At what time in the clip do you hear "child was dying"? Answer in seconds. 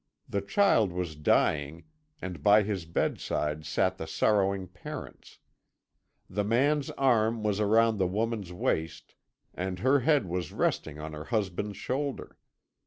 0.41-1.83